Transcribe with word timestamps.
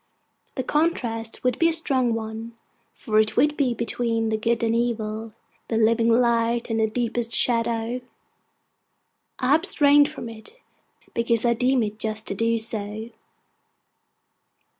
The 0.55 0.63
contrast 0.63 1.43
would 1.43 1.59
be 1.59 1.67
a 1.69 1.73
strong 1.73 2.15
one, 2.15 2.55
for 2.91 3.19
it 3.19 3.37
would 3.37 3.55
be 3.55 3.75
between 3.75 4.29
the 4.29 4.35
Good 4.35 4.63
and 4.63 4.73
Evil, 4.75 5.31
the 5.67 5.77
living 5.77 6.09
light 6.09 6.71
and 6.71 6.91
deepest 6.91 7.31
shadow. 7.33 8.01
I 9.37 9.53
abstain 9.53 10.05
from 10.07 10.27
it, 10.27 10.57
because 11.13 11.45
I 11.45 11.53
deem 11.53 11.83
it 11.83 11.99
just 11.99 12.25
to 12.29 12.33
do 12.33 12.57
so. 12.57 13.11